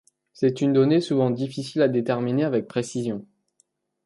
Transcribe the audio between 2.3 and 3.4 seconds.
avec précision.